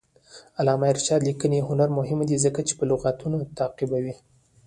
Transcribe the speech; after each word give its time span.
د 0.03 0.03
علامه 0.59 0.87
رشاد 0.97 1.21
لیکنی 1.29 1.59
هنر 1.69 1.89
مهم 1.99 2.19
دی 2.29 2.37
ځکه 2.45 2.59
چې 2.67 2.73
لغتونه 2.91 3.37
تعقیبوي. 3.59 4.15